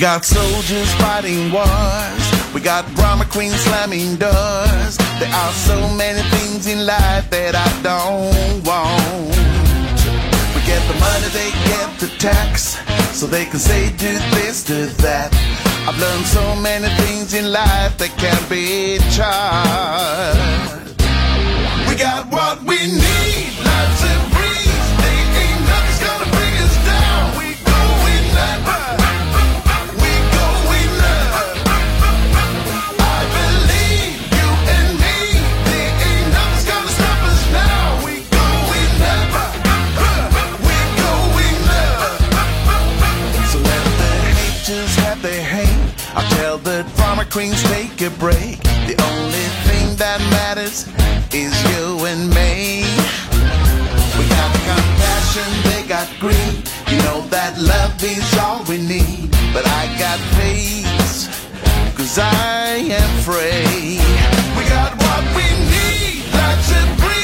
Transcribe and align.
Got 0.00 0.24
soldiers 0.24 0.90
fighting 0.94 1.52
wars. 1.52 2.54
We 2.54 2.62
got 2.62 2.86
drama 2.94 3.26
queens 3.26 3.60
slamming 3.60 4.16
doors. 4.16 4.96
There 5.20 5.28
are 5.28 5.52
so 5.52 5.76
many 5.94 6.22
things 6.30 6.66
in 6.66 6.86
life 6.86 7.28
that 7.28 7.54
I 7.54 7.68
don't 7.82 8.64
want. 8.64 9.36
We 10.54 10.60
get 10.64 10.80
the 10.88 10.96
money, 10.98 11.28
they 11.36 11.50
get 11.68 12.00
the 12.00 12.08
tax. 12.18 12.78
So 13.12 13.26
they 13.26 13.44
can 13.44 13.58
say 13.58 13.90
do 13.98 14.12
this, 14.36 14.64
do 14.64 14.86
that. 15.04 15.34
I've 15.86 15.98
learned 15.98 16.24
so 16.24 16.56
many 16.56 16.88
things 17.04 17.34
in 17.34 17.52
life 17.52 17.98
that 17.98 18.16
can't 18.16 18.48
be 18.48 18.96
charged. 19.12 20.80
We 21.90 21.94
got 21.96 22.32
what 22.32 22.62
we 22.62 22.78
need, 22.86 23.29
queens 47.30 47.62
take 47.62 48.00
a 48.02 48.10
break. 48.10 48.58
The 48.90 48.96
only 49.10 49.46
thing 49.66 49.94
that 49.96 50.18
matters 50.34 50.88
is 51.32 51.54
you 51.70 52.04
and 52.10 52.28
me. 52.34 52.82
We 54.18 54.24
got 54.28 54.50
compassion, 54.66 55.48
they 55.70 55.86
got 55.86 56.08
greed. 56.18 56.66
You 56.90 56.98
know 57.06 57.20
that 57.30 57.54
love 57.58 58.02
is 58.02 58.26
all 58.38 58.64
we 58.64 58.78
need. 58.82 59.30
But 59.54 59.64
I 59.66 59.86
got 59.98 60.18
peace, 60.42 61.28
cause 61.96 62.18
I 62.18 62.82
am 62.98 63.10
free. 63.22 64.02
We 64.58 64.62
got 64.68 64.90
what 64.98 65.22
we 65.36 65.46
need, 65.70 66.26
lots 66.34 66.70
of 66.72 66.98
breeze. 66.98 67.19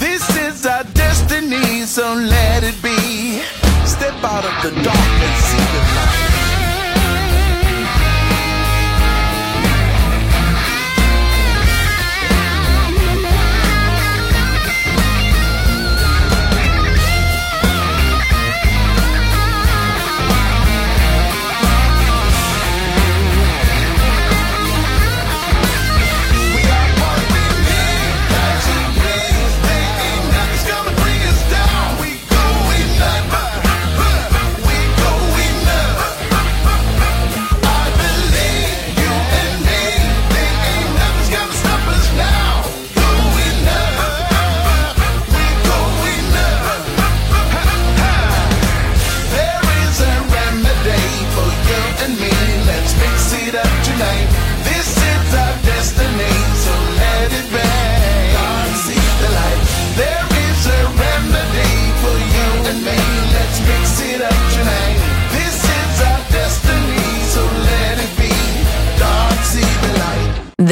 This 0.00 0.24
is 0.36 0.64
our 0.64 0.84
destiny, 0.94 1.82
so 1.82 2.14
let 2.14 2.47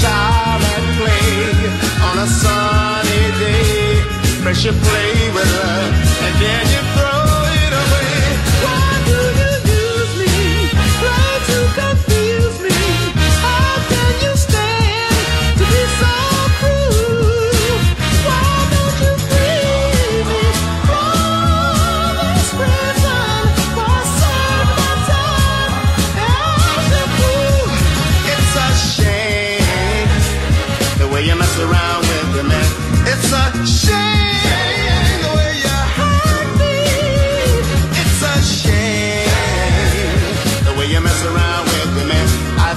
child 0.00 0.62
at 0.74 0.84
play 1.00 1.32
on 2.08 2.16
a 2.18 2.28
sunny 2.28 3.24
day. 3.40 4.00
First 4.44 4.64
you 4.64 4.72
play 4.72 5.12
with 5.36 5.50
her 5.60 5.78
and 6.26 6.34
then 6.42 6.65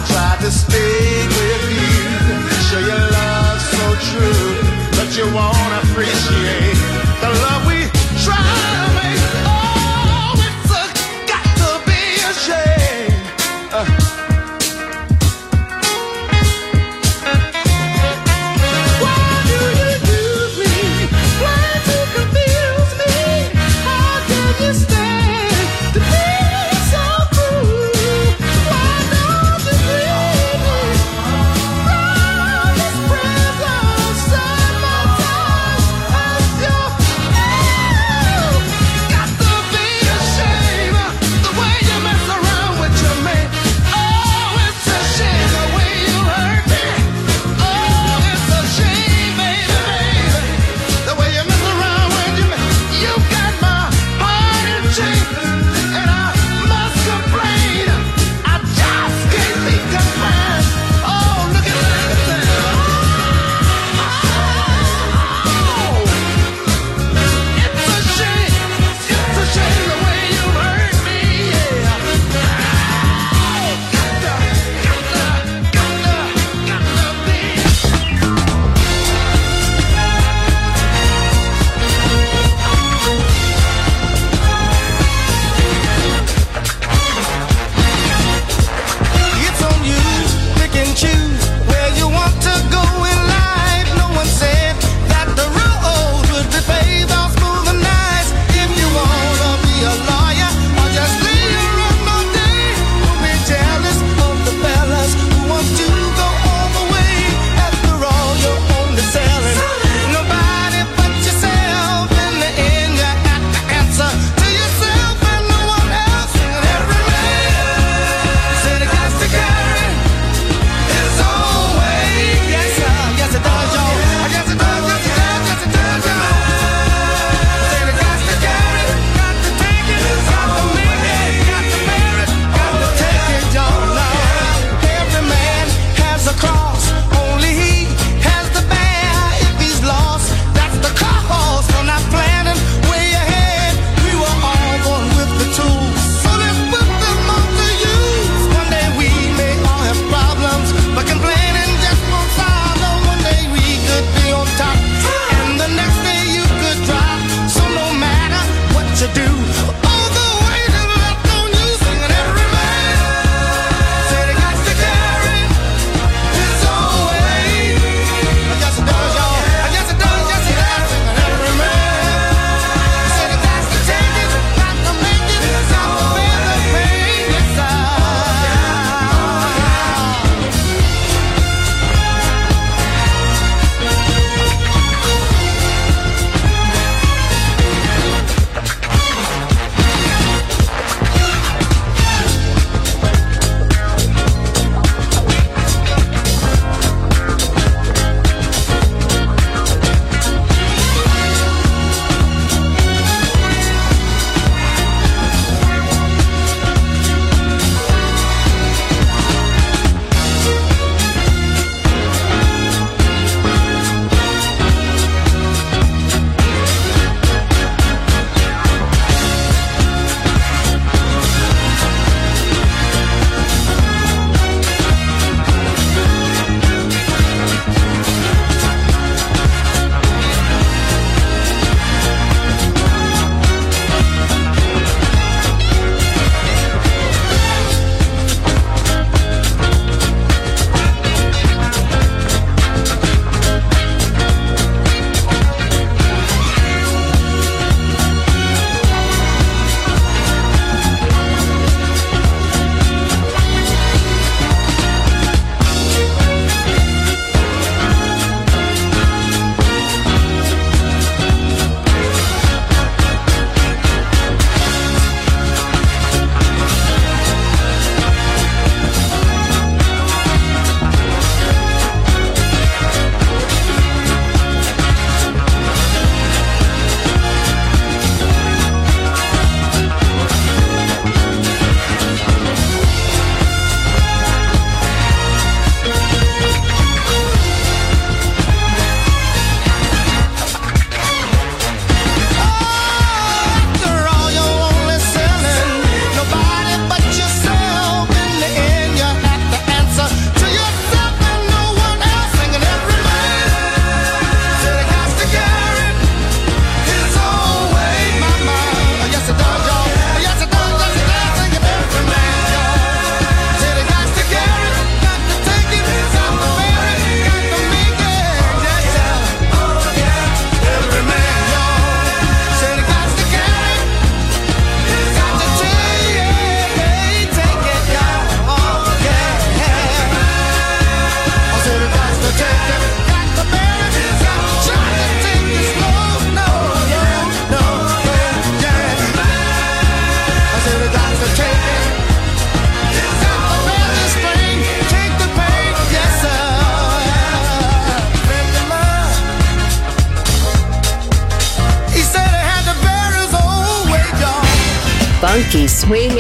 tried 0.06 0.39
to 0.41 0.52
speak 0.52 1.28
with 1.39 1.66
you. 1.72 1.89
Show 2.70 2.80
your 2.80 3.06
love 3.12 3.60
so 3.62 3.84
true, 4.10 4.54
but 4.97 5.10
you 5.18 5.26
won't 5.34 5.74
appreciate 5.84 6.69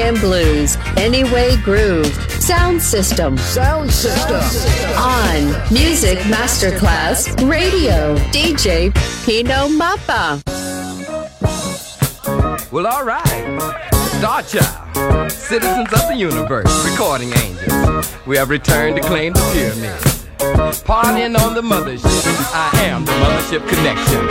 and 0.09 0.19
blues, 0.19 0.75
Anyway 0.97 1.55
Groove, 1.57 2.11
Sound 2.41 2.81
System. 2.81 3.37
Sound 3.37 3.91
System. 3.91 4.41
On 4.97 5.71
Music 5.71 6.17
Masterclass 6.33 7.27
Radio, 7.47 8.15
DJ 8.31 8.91
Pino 9.23 9.67
Mappa. 9.69 10.41
Well, 12.71 12.87
all 12.87 13.05
right. 13.05 13.79
Star 14.17 14.41
Child, 14.41 15.31
citizens 15.31 15.93
of 15.93 16.07
the 16.09 16.15
universe, 16.17 16.89
recording 16.89 17.31
angels. 17.37 18.11
We 18.25 18.35
have 18.37 18.49
returned 18.49 18.95
to 18.95 19.03
claim 19.03 19.33
the 19.33 19.51
pyramid. 19.53 19.99
Partying 20.85 21.37
on 21.37 21.53
the 21.53 21.61
mothership. 21.61 22.25
I 22.51 22.71
am 22.85 23.05
the 23.05 23.11
mothership 23.11 23.67
connection. 23.69 24.25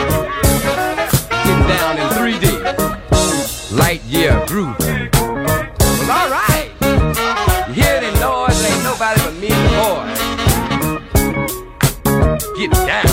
Getting 1.30 1.68
down 1.68 1.98
in 1.98 2.08
3D. 2.18 3.76
Light 3.78 4.02
year 4.04 4.44
grooving. 4.48 4.97
Get 12.58 12.72
down. 12.72 13.06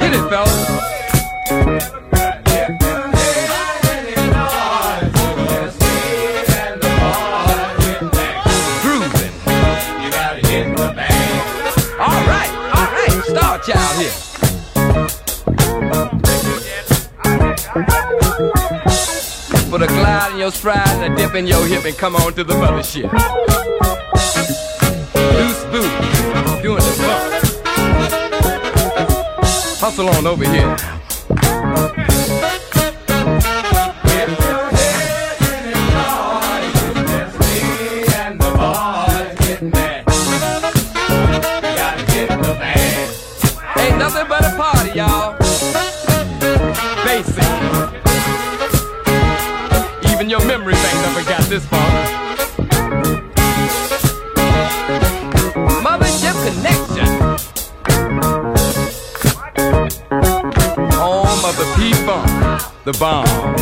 Hit 0.00 0.14
it, 0.14 0.24
fellas. 0.30 0.60
Grooving. 8.80 9.34
You 10.02 10.08
gotta 10.10 10.40
hit 10.46 10.74
the 10.74 10.88
band. 10.96 11.36
All 12.00 12.24
right, 12.24 12.52
all 12.72 12.88
right. 12.94 13.12
Star 13.26 13.58
Child 13.58 13.94
here. 14.00 14.14
Put 19.70 19.82
a 19.82 19.86
glide 19.86 20.32
in 20.32 20.38
your 20.38 20.50
stride 20.50 20.88
and 20.88 21.12
a 21.12 21.14
dip 21.14 21.34
in 21.34 21.46
your 21.46 21.66
hip 21.66 21.84
and 21.84 21.94
come 21.98 22.16
on 22.16 22.32
to 22.32 22.42
the 22.42 22.54
mothership. 22.54 23.10
Hustle 29.96 30.08
on 30.08 30.26
over 30.26 30.44
here. 30.44 30.76
Ain't 43.78 43.98
nothing 43.98 44.26
but 44.28 44.44
a 44.44 44.56
party, 44.56 44.98
y'all. 44.98 45.38
Basic. 47.04 47.44
Even 50.12 50.28
your 50.28 50.44
memory 50.44 50.72
bank 50.72 50.94
never 51.06 51.22
got 51.22 51.42
this 51.42 51.64
far. 51.66 51.83
The 62.84 62.92
bomb. 62.98 63.53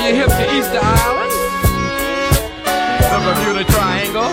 Are 0.00 0.08
you 0.08 0.14
hip 0.14 0.28
to 0.28 0.56
Easter 0.56 0.78
Island? 0.80 1.30
The 3.04 3.18
Bermuda 3.22 3.64
Triangle? 3.70 4.32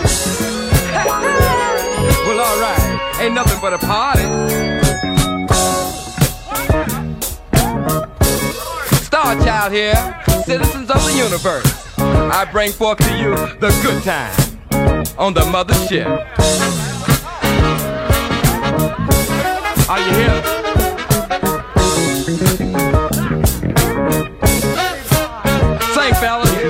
well, 2.24 2.40
alright. 2.40 3.20
Ain't 3.20 3.34
nothing 3.34 3.60
but 3.60 3.74
a 3.74 3.78
party. 3.78 4.22
Star 9.04 9.34
Child 9.44 9.72
here, 9.74 10.24
citizens 10.46 10.90
of 10.90 11.04
the 11.04 11.12
universe. 11.14 11.86
I 11.98 12.46
bring 12.50 12.72
forth 12.72 12.96
to 13.00 13.18
you 13.18 13.36
the 13.58 13.68
good 13.82 14.02
time 14.02 14.32
on 15.18 15.34
the 15.34 15.42
mothership. 15.42 16.08
Are 19.90 20.00
you 20.00 20.12
here? 20.14 20.57
Fellas. 26.20 26.67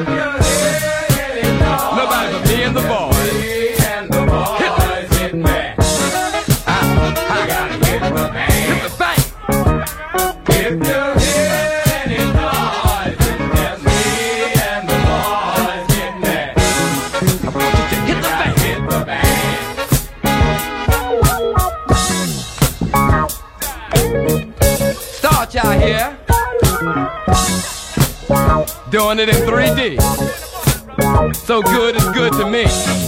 Doing 29.09 29.21
it 29.21 29.31
in 29.31 29.37
3D. 29.37 31.35
So 31.35 31.63
good 31.63 31.97
is 31.97 32.05
good 32.11 32.31
to 32.35 32.45
me. 32.45 33.08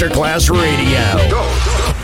Masterclass 0.00 0.48
Radio. 0.48 0.69